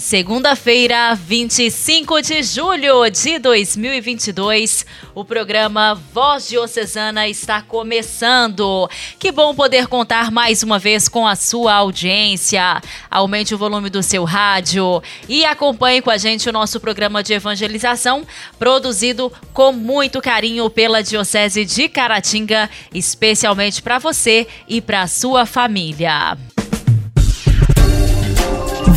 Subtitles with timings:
[0.00, 8.88] Segunda-feira, 25 de julho de 2022, o programa Voz Diocesana está começando.
[9.18, 12.80] Que bom poder contar mais uma vez com a sua audiência.
[13.10, 17.34] Aumente o volume do seu rádio e acompanhe com a gente o nosso programa de
[17.34, 18.26] evangelização,
[18.58, 26.38] produzido com muito carinho pela Diocese de Caratinga, especialmente para você e para sua família.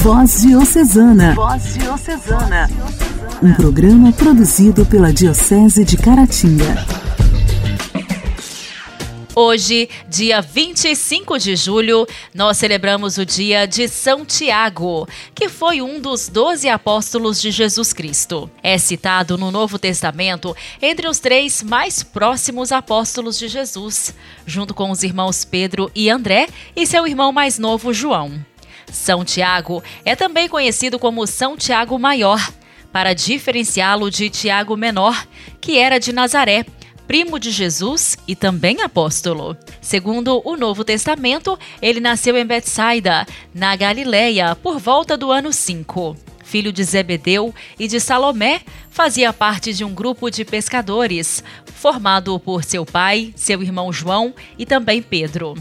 [0.03, 1.34] Voz Diocesana.
[1.34, 2.70] Voz Diocesana.
[3.41, 6.85] Um programa produzido pela Diocese de Caratinga.
[9.34, 16.02] Hoje, dia 25 de julho, nós celebramos o dia de São Tiago, que foi um
[16.02, 18.52] dos doze apóstolos de Jesus Cristo.
[18.61, 24.13] É citado no Novo Testamento entre os três mais próximos apóstolos de Jesus,
[24.45, 28.44] junto com os irmãos Pedro e André e seu irmão mais novo João.
[28.92, 32.52] São Tiago é também conhecido como São Tiago Maior,
[32.92, 35.28] para diferenciá-lo de Tiago Menor,
[35.59, 36.66] que era de Nazaré,
[37.08, 39.58] primo de Jesus e também apóstolo.
[39.81, 46.16] Segundo o Novo Testamento, ele nasceu em Betsaida, na Galileia, por volta do ano 5.
[46.44, 52.64] Filho de Zebedeu e de Salomé, fazia parte de um grupo de pescadores, formado por
[52.64, 55.56] seu pai, seu irmão João e também Pedro.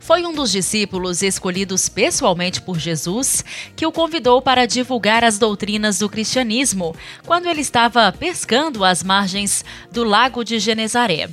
[0.00, 3.44] Foi um dos discípulos escolhidos pessoalmente por Jesus
[3.76, 9.62] que o convidou para divulgar as doutrinas do cristianismo quando ele estava pescando às margens
[9.92, 11.28] do lago de Genezaré.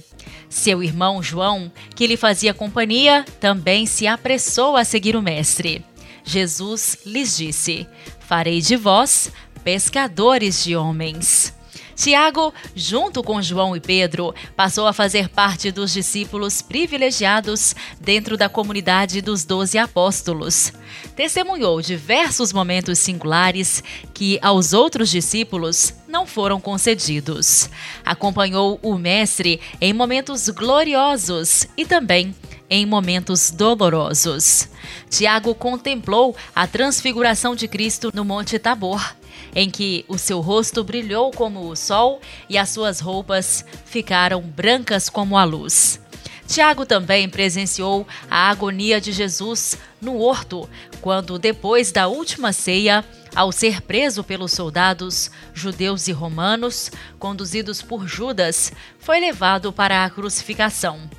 [0.50, 5.84] Seu irmão João, que lhe fazia companhia, também se apressou a seguir o Mestre.
[6.24, 7.88] Jesus lhes disse:
[8.20, 9.32] Farei de vós
[9.64, 11.57] pescadores de homens.
[11.98, 18.48] Tiago, junto com João e Pedro, passou a fazer parte dos discípulos privilegiados dentro da
[18.48, 20.72] comunidade dos doze apóstolos.
[21.16, 23.84] Testemunhou diversos momentos singulares
[24.14, 27.68] que aos outros discípulos não foram concedidos.
[28.06, 32.34] Acompanhou o Mestre em momentos gloriosos e também
[32.70, 34.70] em momentos dolorosos.
[35.10, 39.17] Tiago contemplou a transfiguração de Cristo no Monte Tabor
[39.58, 45.10] em que o seu rosto brilhou como o sol e as suas roupas ficaram brancas
[45.10, 46.00] como a luz.
[46.48, 50.70] Tiago também presenciou a agonia de Jesus no horto,
[51.02, 53.04] quando, depois da última ceia,
[53.36, 60.10] ao ser preso pelos soldados judeus e romanos, conduzidos por Judas, foi levado para a
[60.10, 61.10] crucificação.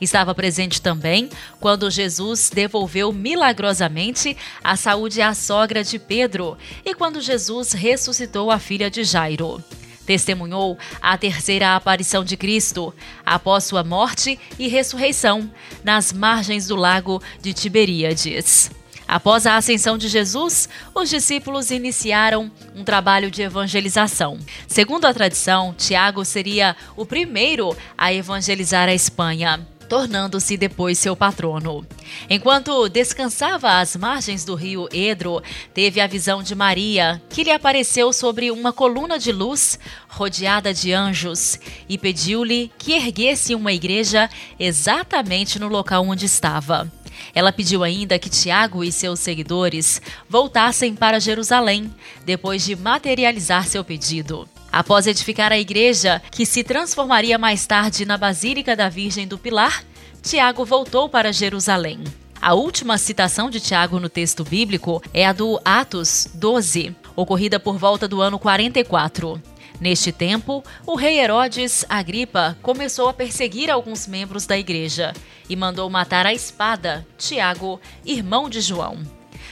[0.00, 7.20] Estava presente também quando Jesus devolveu milagrosamente a saúde à sogra de Pedro e quando
[7.20, 9.62] Jesus ressuscitou a filha de Jairo.
[10.04, 15.50] Testemunhou a terceira aparição de Cristo após sua morte e ressurreição
[15.82, 18.70] nas margens do lago de Tiberíades.
[19.08, 24.38] Após a ascensão de Jesus, os discípulos iniciaram um trabalho de evangelização.
[24.66, 31.86] Segundo a tradição, Tiago seria o primeiro a evangelizar a Espanha tornando-se depois seu patrono.
[32.28, 35.42] Enquanto descansava às margens do rio Edro,
[35.72, 40.92] teve a visão de Maria, que lhe apareceu sobre uma coluna de luz rodeada de
[40.92, 41.58] anjos,
[41.88, 46.90] e pediu-lhe que erguesse uma igreja exatamente no local onde estava.
[47.34, 51.92] Ela pediu ainda que Tiago e seus seguidores voltassem para Jerusalém,
[52.24, 54.48] depois de materializar seu pedido.
[54.76, 59.82] Após edificar a igreja, que se transformaria mais tarde na Basílica da Virgem do Pilar,
[60.22, 62.04] Tiago voltou para Jerusalém.
[62.42, 67.78] A última citação de Tiago no texto bíblico é a do Atos 12, ocorrida por
[67.78, 69.40] volta do ano 44.
[69.80, 75.14] Neste tempo, o rei Herodes Agripa começou a perseguir alguns membros da igreja
[75.48, 78.98] e mandou matar à espada Tiago, irmão de João.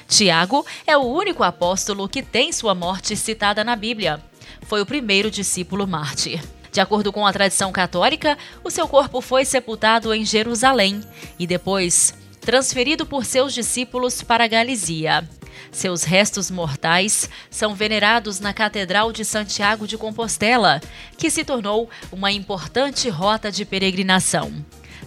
[0.07, 4.23] Tiago é o único apóstolo que tem sua morte citada na Bíblia
[4.63, 6.43] foi o primeiro discípulo mártir.
[6.73, 11.01] De acordo com a tradição católica, o seu corpo foi sepultado em Jerusalém
[11.39, 15.29] e depois transferido por seus discípulos para Galizia.
[15.71, 20.81] Seus restos mortais são venerados na Catedral de Santiago de Compostela,
[21.17, 24.53] que se tornou uma importante rota de peregrinação.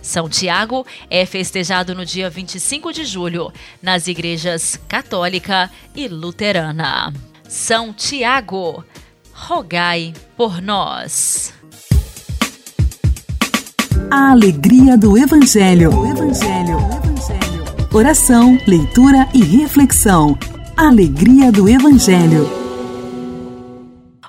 [0.02, 3.52] São Tiago é festejado no dia 25 de julho
[3.82, 7.14] nas igrejas católica e luterana.
[7.48, 8.86] São Tiago,
[9.38, 11.54] rogai por nós.
[14.10, 15.96] A alegria do Evangelho.
[15.96, 16.78] O Evangelho.
[16.78, 17.88] O Evangelho.
[17.94, 20.38] Oração, leitura e reflexão.
[20.76, 22.50] Alegria do Evangelho.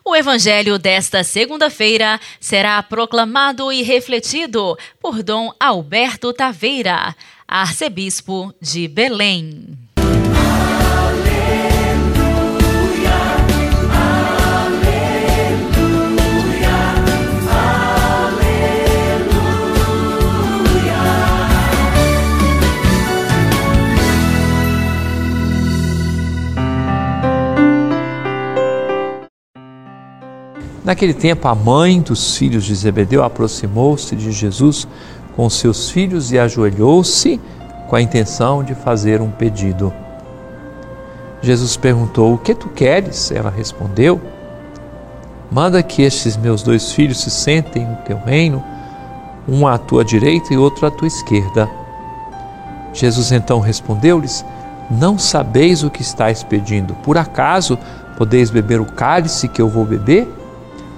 [0.05, 7.17] O Evangelho desta segunda-feira será proclamado e refletido por Dom Alberto Taveira,
[7.47, 9.88] arcebispo de Belém.
[30.89, 34.89] Naquele tempo, a mãe dos filhos de Zebedeu aproximou-se de Jesus
[35.37, 37.39] com seus filhos e ajoelhou-se
[37.87, 39.93] com a intenção de fazer um pedido.
[41.43, 43.31] Jesus perguntou: O que tu queres?
[43.31, 44.19] Ela respondeu:
[45.51, 48.65] Manda que estes meus dois filhos se sentem no teu reino,
[49.47, 51.69] um à tua direita e outro à tua esquerda.
[52.95, 54.43] Jesus então respondeu-lhes:
[54.91, 56.95] Não sabeis o que estáis pedindo.
[57.03, 57.79] Por acaso
[58.17, 60.27] podeis beber o cálice que eu vou beber?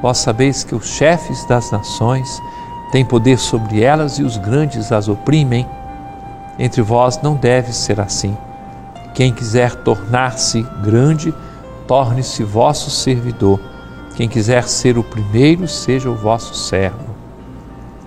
[0.00, 2.40] Vós sabeis que os chefes das nações
[2.92, 5.66] têm poder sobre elas e os grandes as oprimem.
[6.58, 8.36] Entre vós não deve ser assim.
[9.14, 11.34] Quem quiser tornar-se grande,
[11.86, 13.60] torne-se vosso servidor.
[14.14, 17.16] Quem quiser ser o primeiro, seja o vosso servo.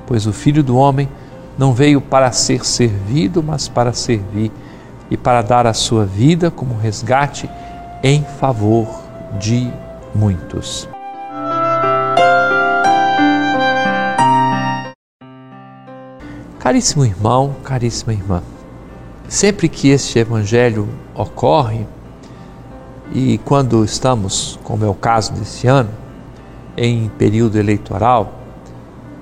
[0.06, 1.10] Pois o Filho do Homem
[1.58, 4.52] não veio para ser servido, mas para servir
[5.10, 7.50] e para dar a sua vida como resgate
[8.02, 8.88] em favor
[9.38, 9.72] de
[10.16, 10.88] muitos.
[16.62, 18.44] Caríssimo irmão, caríssima irmã,
[19.28, 21.88] sempre que este evangelho ocorre,
[23.12, 25.90] e quando estamos, como é o caso desse ano,
[26.78, 28.32] em período eleitoral,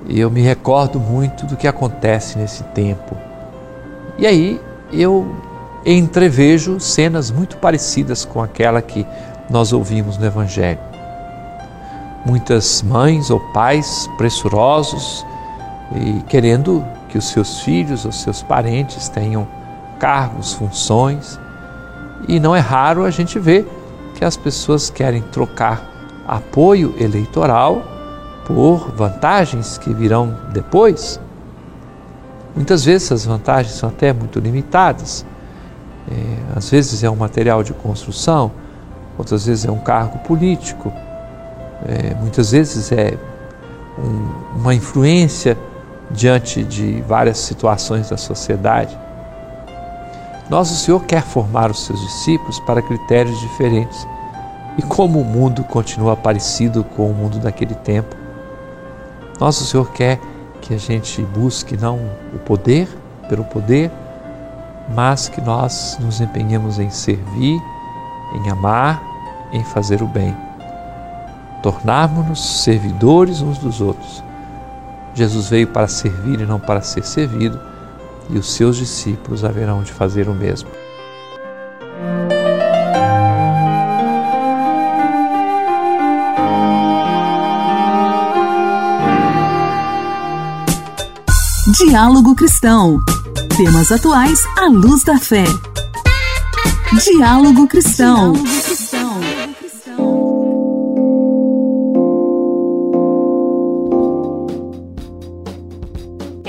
[0.05, 3.15] eu me recordo muito do que acontece nesse tempo.
[4.17, 4.59] E aí
[4.91, 5.33] eu
[5.85, 9.07] entrevejo cenas muito parecidas com aquela que
[9.49, 10.81] nós ouvimos no Evangelho.
[12.25, 15.25] Muitas mães ou pais pressurosos
[15.95, 19.47] e querendo que os seus filhos ou seus parentes tenham
[19.99, 21.39] cargos, funções.
[22.27, 23.67] E não é raro a gente ver
[24.15, 25.89] que as pessoas querem trocar
[26.27, 27.83] apoio eleitoral
[28.45, 31.19] por vantagens que virão depois.
[32.55, 35.25] Muitas vezes essas vantagens são até muito limitadas.
[36.09, 38.51] É, às vezes é um material de construção,
[39.17, 40.91] outras vezes é um cargo político,
[41.85, 43.15] é, muitas vezes é
[43.97, 45.57] um, uma influência
[46.11, 48.97] diante de várias situações da sociedade.
[50.49, 54.07] Nosso Senhor quer formar os seus discípulos para critérios diferentes.
[54.77, 58.15] E como o mundo continua parecido com o mundo daquele tempo,
[59.39, 60.19] nosso Senhor quer
[60.61, 61.99] que a gente busque não
[62.33, 62.87] o poder
[63.27, 63.91] pelo poder,
[64.95, 67.61] mas que nós nos empenhemos em servir,
[68.33, 69.01] em amar,
[69.51, 70.35] em fazer o bem.
[71.61, 74.23] Tornarmos-nos servidores uns dos outros
[75.13, 77.59] Jesus veio para servir e não para ser servido,
[78.29, 80.69] e os seus discípulos haverão de fazer o mesmo.
[91.77, 92.99] Diálogo Cristão.
[93.57, 95.43] Temas atuais à luz da fé.
[97.03, 98.33] Diálogo Cristão.
[98.33, 98.78] Diálogo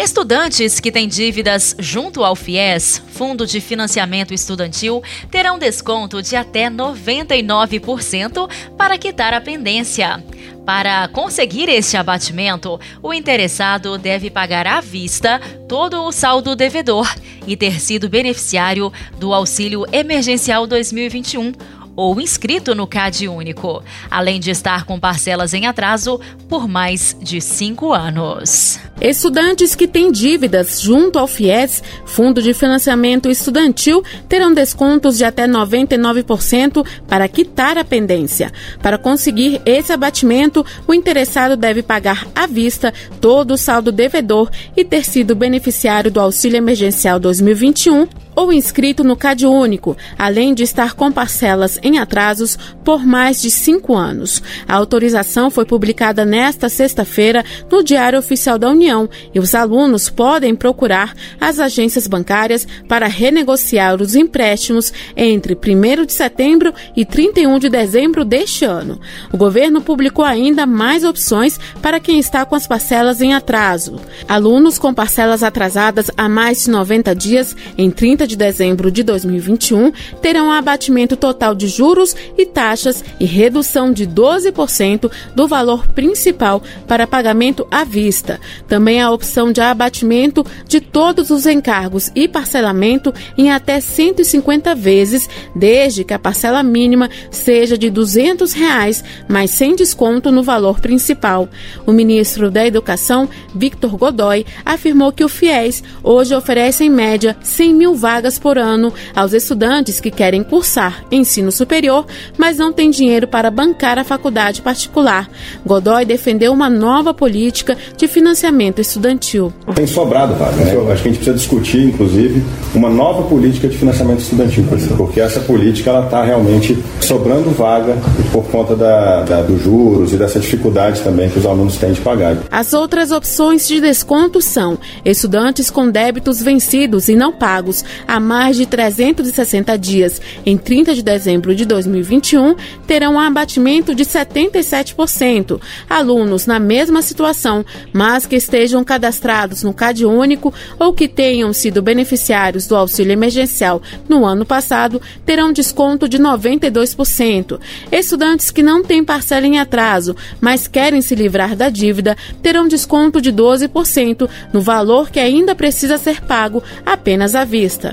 [0.01, 6.71] Estudantes que têm dívidas junto ao FIES, Fundo de Financiamento Estudantil, terão desconto de até
[6.71, 10.25] 99% para quitar a pendência.
[10.65, 15.39] Para conseguir este abatimento, o interessado deve pagar à vista
[15.69, 17.07] todo o saldo devedor
[17.47, 21.53] e ter sido beneficiário do Auxílio Emergencial 2021
[22.01, 27.43] ou inscrito no CAD único, além de estar com parcelas em atraso por mais de
[27.43, 28.81] cinco anos.
[28.99, 35.47] Estudantes que têm dívidas junto ao FIES, Fundo de Financiamento Estudantil, terão descontos de até
[35.47, 38.51] 99% para quitar a pendência.
[38.83, 44.85] Para conseguir esse abatimento, o interessado deve pagar à vista todo o saldo devedor e
[44.85, 48.09] ter sido beneficiário do Auxílio Emergencial 2021
[48.41, 53.51] ou inscrito no Cade Único, além de estar com parcelas em atrasos por mais de
[53.51, 54.43] cinco anos.
[54.67, 60.55] A autorização foi publicada nesta sexta-feira no Diário Oficial da União e os alunos podem
[60.57, 67.69] procurar as agências bancárias para renegociar os empréstimos entre 1 de setembro e 31 de
[67.69, 68.99] dezembro deste ano.
[69.31, 74.01] O governo publicou ainda mais opções para quem está com as parcelas em atraso.
[74.27, 79.93] Alunos com parcelas atrasadas há mais de 90 dias, em 30 de dezembro de 2021,
[80.21, 87.07] terão abatimento total de juros e taxas e redução de 12% do valor principal para
[87.07, 88.41] pagamento à vista.
[88.69, 95.29] Também a opção de abatimento de todos os encargos e parcelamento em até 150 vezes,
[95.55, 101.49] desde que a parcela mínima seja de 200 reais, mas sem desconto no valor principal.
[101.87, 107.75] O ministro da Educação, Victor Godoy, afirmou que o FIES hoje oferece em média 100
[107.75, 108.10] mil vagas
[108.41, 112.05] por ano aos estudantes que querem cursar ensino superior,
[112.37, 115.29] mas não têm dinheiro para bancar a faculdade particular.
[115.65, 119.53] Godoy defendeu uma nova política de financiamento estudantil.
[119.75, 120.73] Tem sobrado vaga, né?
[120.93, 122.43] Acho que a gente precisa discutir, inclusive,
[122.75, 124.65] uma nova política de financiamento estudantil,
[124.97, 127.97] porque essa política ela está realmente sobrando vaga
[128.33, 132.01] por conta da, da, dos juros e dessa dificuldade também que os alunos têm de
[132.01, 132.37] pagar.
[132.51, 138.57] As outras opções de desconto são estudantes com débitos vencidos e não pagos há mais
[138.57, 142.55] de 360 dias em 30 de dezembro de 2021
[142.87, 145.61] terão um abatimento de 77%.
[145.89, 151.83] Alunos na mesma situação, mas que estejam cadastrados no CAD único ou que tenham sido
[151.83, 157.59] beneficiários do auxílio emergencial no ano passado terão desconto de 92%.
[157.91, 163.21] Estudantes que não têm parcela em atraso, mas querem se livrar da dívida, terão desconto
[163.21, 167.90] de 12% no valor que ainda precisa ser pago apenas à vista.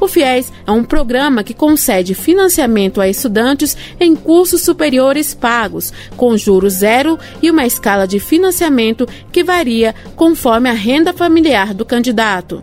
[0.00, 6.36] O FIES é um programa que concede financiamento a estudantes em cursos superiores pagos, com
[6.36, 12.62] juros zero e uma escala de financiamento que varia conforme a renda familiar do candidato.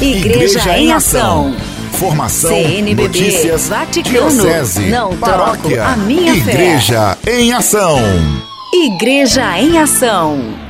[0.00, 1.54] Igreja, Igreja em Ação.
[1.92, 7.40] Formação, CNBB, notícias, Vaticano, diocese, não paróquia, a minha Igreja fé.
[7.40, 7.98] em Ação.
[8.74, 10.61] Igreja em Ação.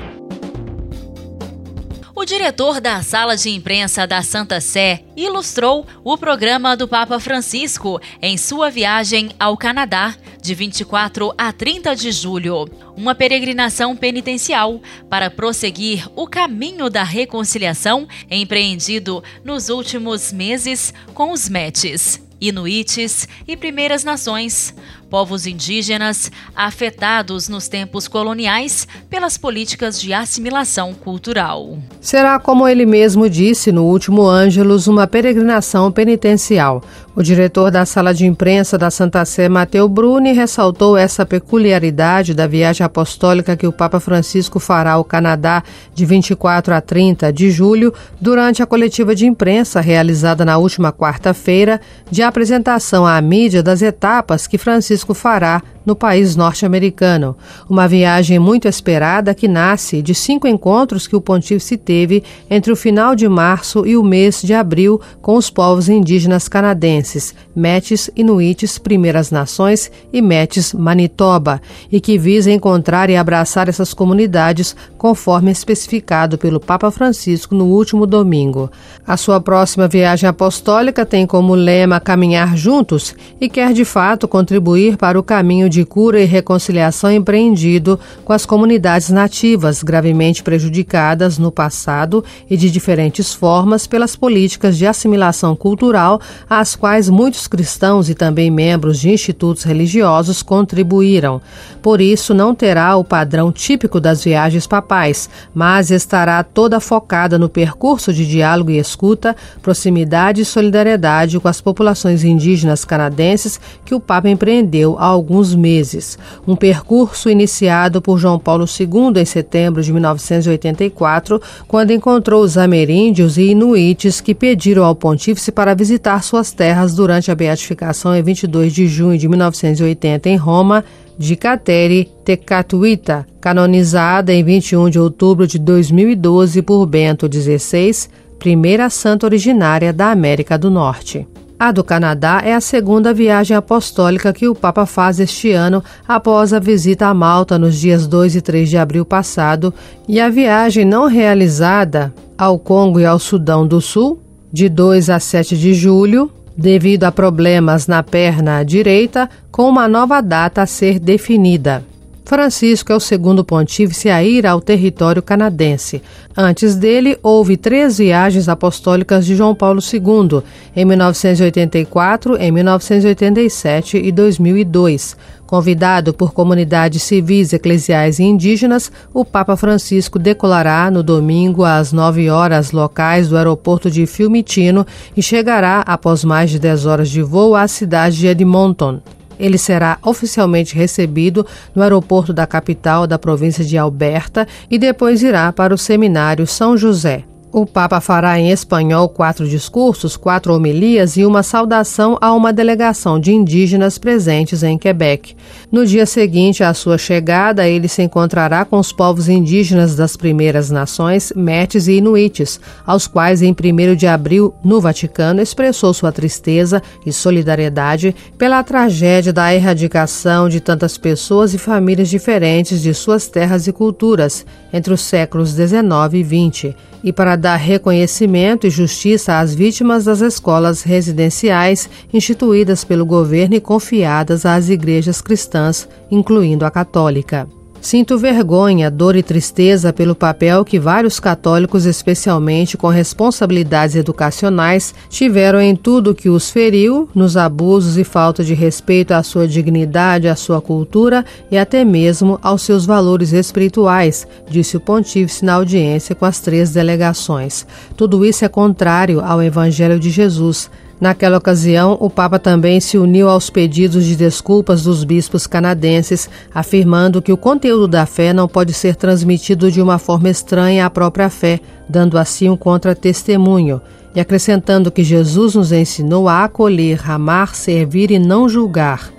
[2.22, 8.00] O diretor da sala de imprensa da Santa Sé ilustrou o programa do Papa Francisco
[8.22, 12.68] em sua viagem ao Canadá, de 24 a 30 de julho.
[12.96, 21.48] Uma peregrinação penitencial para prosseguir o caminho da reconciliação empreendido nos últimos meses com os
[21.48, 24.72] Metis, Inuites e Primeiras Nações
[25.12, 31.76] povos indígenas afetados nos tempos coloniais pelas políticas de assimilação cultural.
[32.00, 36.82] Será, como ele mesmo disse no último Ângelus, uma peregrinação penitencial.
[37.14, 42.46] O diretor da sala de imprensa da Santa Sé, Mateu Bruni, ressaltou essa peculiaridade da
[42.46, 45.62] viagem apostólica que o Papa Francisco fará ao Canadá
[45.94, 51.82] de 24 a 30 de julho, durante a coletiva de imprensa realizada na última quarta-feira,
[52.10, 57.36] de apresentação à mídia das etapas que Francisco Francisco fará no país norte-americano.
[57.68, 62.76] Uma viagem muito esperada que nasce de cinco encontros que o pontífice teve entre o
[62.76, 68.78] final de março e o mês de abril com os povos indígenas canadenses, Metis Inuites
[68.78, 71.60] Primeiras Nações e Metis Manitoba,
[71.90, 78.06] e que visa encontrar e abraçar essas comunidades conforme especificado pelo Papa Francisco no último
[78.06, 78.70] domingo.
[79.06, 84.96] A sua próxima viagem apostólica tem como lema caminhar juntos e quer de fato contribuir
[84.96, 91.50] para o caminho de cura e reconciliação empreendido com as comunidades nativas gravemente prejudicadas no
[91.50, 98.14] passado e de diferentes formas pelas políticas de assimilação cultural às quais muitos cristãos e
[98.14, 101.40] também membros de institutos religiosos contribuíram.
[101.80, 107.48] Por isso, não terá o padrão típico das viagens papais, mas estará toda focada no
[107.48, 114.00] percurso de diálogo e escuta, proximidade e solidariedade com as populações indígenas canadenses que o
[114.00, 116.18] Papa empreendeu há alguns meses.
[116.46, 123.38] Um percurso iniciado por João Paulo II em setembro de 1984, quando encontrou os ameríndios
[123.38, 128.72] e inuites que pediram ao pontífice para visitar suas terras durante a beatificação em 22
[128.72, 130.84] de junho de 1980 em Roma
[131.16, 139.26] de Cateri Tecatuita, canonizada em 21 de outubro de 2012 por Bento XVI, primeira santa
[139.26, 141.26] originária da América do Norte.
[141.62, 146.52] A do Canadá é a segunda viagem apostólica que o Papa faz este ano após
[146.52, 149.72] a visita a Malta nos dias 2 e 3 de abril passado
[150.08, 154.20] e a viagem não realizada ao Congo e ao Sudão do Sul
[154.52, 160.20] De 2 a 7 de julho, devido a problemas na perna direita, com uma nova
[160.20, 161.84] data a ser definida.
[162.32, 166.00] Francisco é o segundo pontífice a ir ao território canadense.
[166.34, 170.40] Antes dele, houve três viagens apostólicas de João Paulo II,
[170.74, 175.14] em 1984, em 1987 e 2002.
[175.46, 182.30] Convidado por comunidades civis, eclesiais e indígenas, o Papa Francisco decolará no domingo às 9
[182.30, 187.54] horas locais do aeroporto de Fiumicino e chegará, após mais de 10 horas de voo,
[187.54, 189.02] à cidade de Edmonton.
[189.42, 191.44] Ele será oficialmente recebido
[191.74, 196.76] no aeroporto da capital da província de Alberta e depois irá para o Seminário São
[196.76, 197.24] José.
[197.54, 203.20] O Papa fará em espanhol quatro discursos, quatro homilias e uma saudação a uma delegação
[203.20, 205.36] de indígenas presentes em Quebec.
[205.70, 210.70] No dia seguinte à sua chegada, ele se encontrará com os povos indígenas das primeiras
[210.70, 216.82] nações, Metis e Inuites, aos quais, em 1 de abril, no Vaticano, expressou sua tristeza
[217.04, 223.66] e solidariedade pela tragédia da erradicação de tantas pessoas e famílias diferentes de suas terras
[223.66, 229.54] e culturas entre os séculos XIX e XX e para dar reconhecimento e justiça às
[229.54, 237.48] vítimas das escolas residenciais instituídas pelo governo e confiadas às igrejas cristãs, incluindo a católica.
[237.82, 245.60] Sinto vergonha, dor e tristeza pelo papel que vários católicos, especialmente com responsabilidades educacionais, tiveram
[245.60, 250.36] em tudo que os feriu, nos abusos e falta de respeito à sua dignidade, à
[250.36, 256.24] sua cultura e até mesmo aos seus valores espirituais, disse o pontífice na audiência com
[256.24, 257.66] as três delegações.
[257.96, 260.70] Tudo isso é contrário ao Evangelho de Jesus.
[261.02, 267.20] Naquela ocasião, o Papa também se uniu aos pedidos de desculpas dos bispos canadenses, afirmando
[267.20, 271.28] que o conteúdo da fé não pode ser transmitido de uma forma estranha à própria
[271.28, 273.80] fé, dando assim um contra-testemunho,
[274.14, 279.10] e acrescentando que Jesus nos ensinou a acolher, amar, servir e não julgar.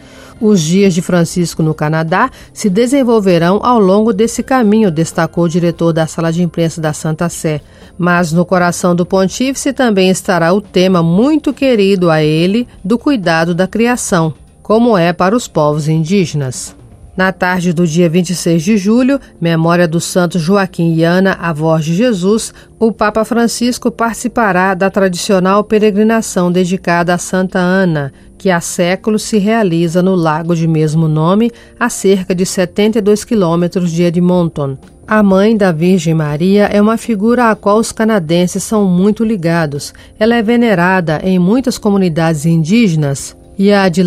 [0.44, 5.94] Os dias de Francisco no Canadá se desenvolverão ao longo desse caminho, destacou o diretor
[5.94, 7.62] da sala de imprensa da Santa Sé.
[7.98, 13.56] Mas no coração do pontífice também estará o tema muito querido a ele do cuidado
[13.56, 16.75] da criação, como é para os povos indígenas.
[17.16, 21.94] Na tarde do dia 26 de julho, memória do santo Joaquim e Ana, avós de
[21.94, 29.22] Jesus, o Papa Francisco participará da tradicional peregrinação dedicada a Santa Ana, que há séculos
[29.22, 34.76] se realiza no lago de mesmo nome, a cerca de 72 quilômetros de Edmonton.
[35.06, 39.94] A mãe da Virgem Maria é uma figura à qual os canadenses são muito ligados.
[40.18, 44.03] Ela é venerada em muitas comunidades indígenas e a de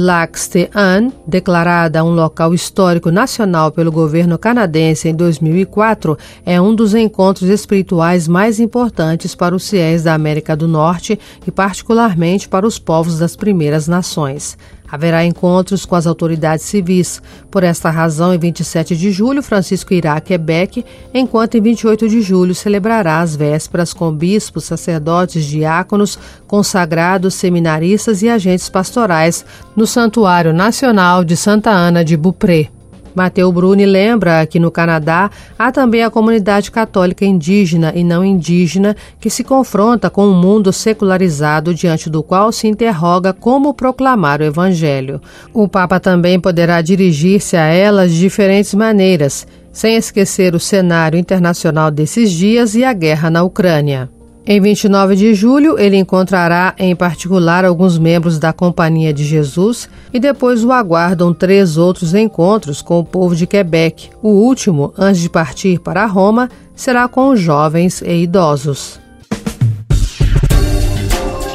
[0.74, 7.48] Anne, declarada um local histórico nacional pelo governo canadense em 2004, é um dos encontros
[7.48, 13.18] espirituais mais importantes para os fiéis da América do Norte e particularmente para os povos
[13.18, 14.58] das primeiras nações.
[14.90, 17.20] Haverá encontros com as autoridades civis.
[17.50, 22.20] Por esta razão, em 27 de julho, Francisco irá a Quebec, enquanto em 28 de
[22.22, 29.44] julho celebrará as vésperas com bispos, sacerdotes, diáconos, consagrados, seminaristas e agentes pastorais
[29.74, 32.75] no Santuário Nacional de Santa Ana de Bupré.
[33.16, 38.94] Mateu Bruni lembra que no Canadá há também a comunidade católica indígena e não indígena
[39.18, 44.44] que se confronta com um mundo secularizado diante do qual se interroga como proclamar o
[44.44, 45.18] Evangelho.
[45.50, 51.90] O Papa também poderá dirigir-se a elas de diferentes maneiras, sem esquecer o cenário internacional
[51.90, 54.10] desses dias e a guerra na Ucrânia.
[54.48, 60.20] Em 29 de julho, ele encontrará em particular alguns membros da Companhia de Jesus e
[60.20, 64.08] depois o aguardam três outros encontros com o povo de Quebec.
[64.22, 69.00] O último, antes de partir para Roma, será com os jovens e idosos.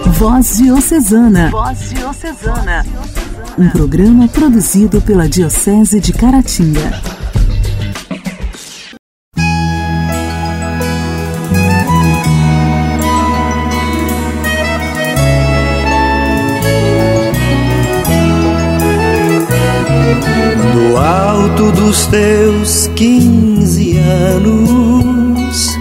[0.08, 1.50] Voz Diocesana.
[1.50, 2.86] Voz Diocesana.
[3.58, 7.21] Um programa produzido pela Diocese de Caratinga.
[21.92, 25.78] Dos teus quinze anos,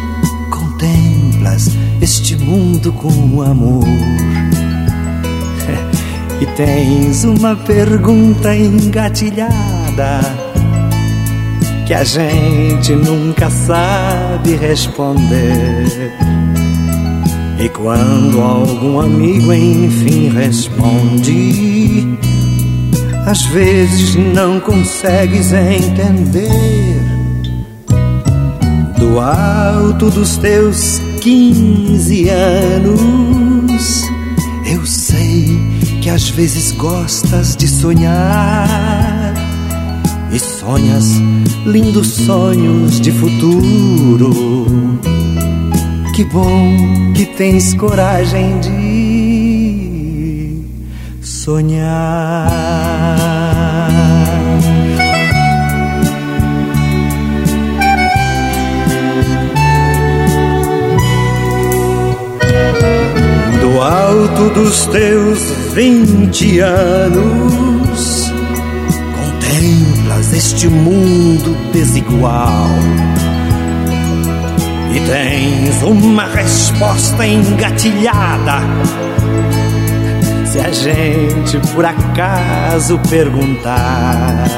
[0.51, 1.71] contemplas
[2.03, 3.85] este mundo com amor.
[6.41, 10.21] E tens uma pergunta engatilhada
[11.87, 16.15] que a gente nunca sabe responder.
[17.63, 22.09] E quando algum amigo enfim responde,
[23.31, 27.01] às vezes não consegues entender.
[28.99, 34.03] Do alto dos teus quinze anos,
[34.67, 35.61] eu sei
[36.03, 39.33] que às vezes gostas de sonhar
[40.33, 41.13] e sonhas
[41.65, 44.99] lindos sonhos de futuro.
[46.17, 49.00] Que bom que tens coragem de
[51.41, 52.51] sonhar.
[63.63, 65.41] Do alto dos teus
[65.73, 68.31] vinte anos,
[69.17, 72.69] contemplas este mundo desigual
[74.95, 78.61] e tens uma resposta engatilhada.
[80.51, 84.49] Se a gente por acaso perguntar,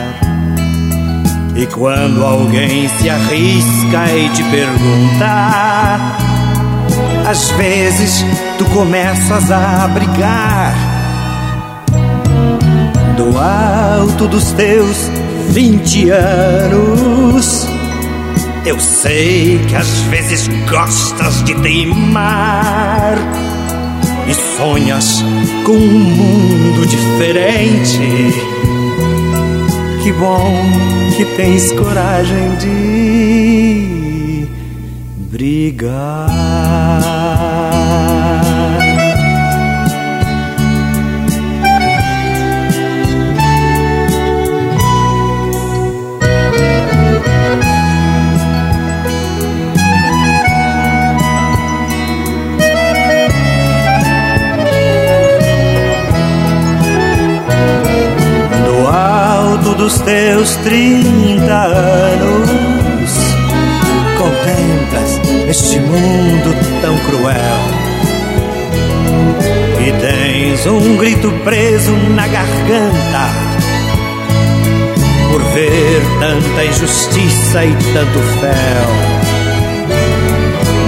[1.54, 6.16] e quando alguém se arrisca e te perguntar
[7.26, 8.24] às vezes
[8.58, 10.74] tu começas a brigar
[13.16, 15.10] do alto dos teus
[15.48, 17.66] vinte anos.
[18.64, 23.16] Eu sei que às vezes gostas de teimar
[24.26, 25.24] e sonhas
[25.64, 27.98] com um mundo diferente.
[30.02, 30.52] Que bom
[31.16, 34.46] que tens coragem de
[35.30, 36.28] brigar.
[59.82, 63.10] Dos teus trinta anos
[64.16, 67.58] contemplas este mundo tão cruel
[69.84, 73.28] e tens um grito preso na garganta
[75.32, 78.86] por ver tanta injustiça e tanto fel.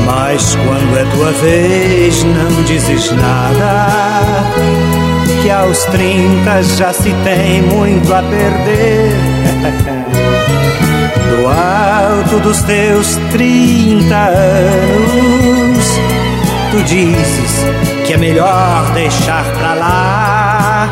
[0.06, 4.93] Mas quando é tua vez, não dizes nada.
[5.44, 9.12] Que aos trinta já se tem muito a perder.
[11.28, 16.00] do alto dos teus trinta anos,
[16.70, 17.66] tu dizes
[18.06, 20.90] que é melhor deixar pra lá.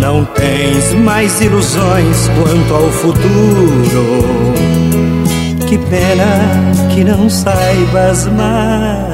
[0.00, 4.24] Não tens mais ilusões quanto ao futuro.
[5.68, 6.40] Que pena
[6.92, 9.13] que não saibas mais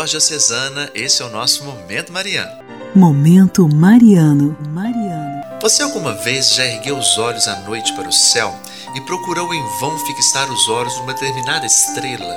[0.00, 2.64] Voz Diocesana, esse é o nosso Momento Mariano.
[2.94, 4.56] Momento Mariano.
[4.70, 5.44] Mariano.
[5.60, 8.58] Você alguma vez já ergueu os olhos à noite para o céu
[8.94, 12.34] e procurou em vão fixar os olhos numa determinada estrela,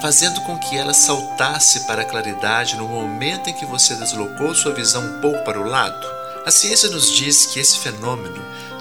[0.00, 4.72] fazendo com que ela saltasse para a claridade no momento em que você deslocou sua
[4.72, 6.06] visão um pouco para o lado?
[6.46, 8.40] A ciência nos diz que esse fenômeno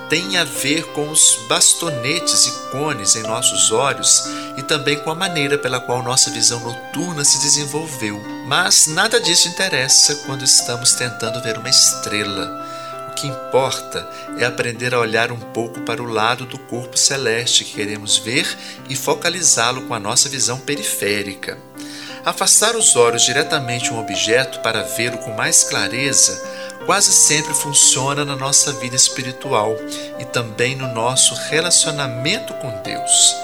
[0.09, 4.23] tem a ver com os bastonetes e cones em nossos olhos
[4.57, 8.19] e também com a maneira pela qual nossa visão noturna se desenvolveu.
[8.47, 12.67] Mas nada disso interessa quando estamos tentando ver uma estrela.
[13.11, 17.63] O que importa é aprender a olhar um pouco para o lado do corpo celeste
[17.63, 18.47] que queremos ver
[18.89, 21.57] e focalizá-lo com a nossa visão periférica.
[22.25, 26.41] Afastar os olhos diretamente um objeto para vê-lo com mais clareza
[26.85, 29.75] quase sempre funciona na nossa vida espiritual
[30.17, 33.35] e também no nosso relacionamento com Deus.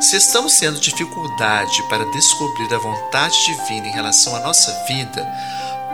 [0.00, 5.26] Se estamos tendo dificuldade para descobrir a vontade divina em relação à nossa vida,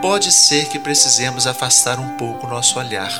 [0.01, 3.11] pode ser que precisemos afastar um pouco o nosso olhar,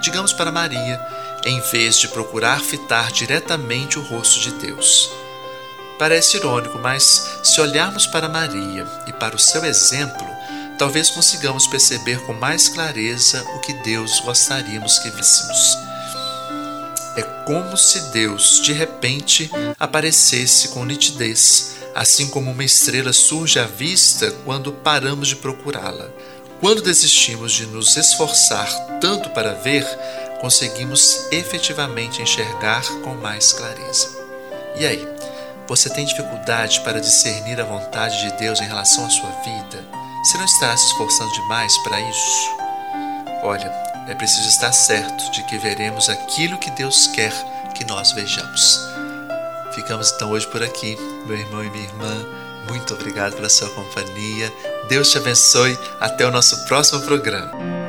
[0.00, 1.00] digamos para Maria,
[1.44, 5.21] em vez de procurar fitar diretamente o rosto de Deus.
[5.98, 10.26] Parece irônico, mas se olharmos para Maria e para o seu exemplo,
[10.78, 15.76] talvez consigamos perceber com mais clareza o que Deus gostaríamos que víssemos.
[17.16, 23.66] É como se Deus, de repente, aparecesse com nitidez, assim como uma estrela surge à
[23.66, 26.08] vista quando paramos de procurá-la.
[26.60, 28.68] Quando desistimos de nos esforçar
[29.00, 29.84] tanto para ver,
[30.40, 34.08] conseguimos efetivamente enxergar com mais clareza.
[34.76, 35.06] E aí,
[35.68, 39.84] você tem dificuldade para discernir a vontade de Deus em relação à sua vida?
[40.24, 42.50] Você não está se esforçando demais para isso?
[43.42, 43.72] Olha,
[44.08, 47.32] é preciso estar certo de que veremos aquilo que Deus quer
[47.74, 48.80] que nós vejamos.
[49.74, 50.96] Ficamos então hoje por aqui,
[51.26, 52.26] meu irmão e minha irmã.
[52.68, 54.52] Muito obrigado pela sua companhia.
[54.88, 55.78] Deus te abençoe.
[56.00, 57.81] Até o nosso próximo programa.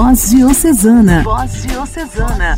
[0.00, 1.24] Voz Diocesana.
[1.24, 2.56] Voz Diocesana.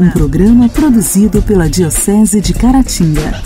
[0.00, 3.40] Um programa produzido pela Diocese de Caratinga.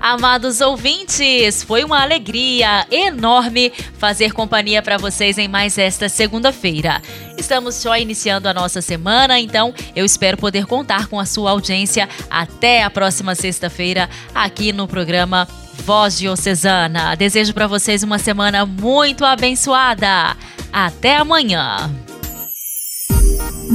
[0.00, 7.02] Amados ouvintes, foi uma alegria enorme fazer companhia para vocês em mais esta segunda-feira.
[7.36, 12.08] Estamos só iniciando a nossa semana, então eu espero poder contar com a sua audiência
[12.30, 15.46] até a próxima sexta-feira aqui no programa
[15.84, 17.14] Voz Diocesana.
[17.16, 20.36] Desejo para vocês uma semana muito abençoada.
[20.72, 21.90] Até amanhã.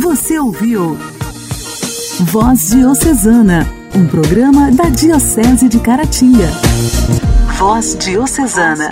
[0.02, 0.98] Você ouviu
[2.20, 6.48] Voz Diocesana, um programa da Diocese de Caratinga.
[7.58, 8.92] Voz Diocesana.